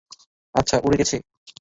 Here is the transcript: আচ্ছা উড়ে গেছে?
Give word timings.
আচ্ছা 0.55 0.75
উড়ে 0.85 0.97
গেছে? 0.97 1.15